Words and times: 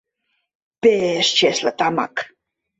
Пеш 0.81 1.27
чесле 1.37 1.71
тамак. 1.79 2.15